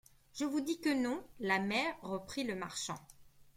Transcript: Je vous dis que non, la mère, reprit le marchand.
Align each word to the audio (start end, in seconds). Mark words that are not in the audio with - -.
Je 0.33 0.45
vous 0.45 0.61
dis 0.61 0.81
que 0.81 0.91
non, 0.99 1.23
la 1.39 1.59
mère, 1.59 1.93
reprit 2.01 2.43
le 2.43 2.55
marchand. 2.55 2.97